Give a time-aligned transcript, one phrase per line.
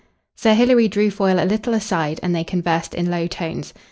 [0.35, 3.71] Sir Hilary drew Foyle a little aside, and they conversed in low tones.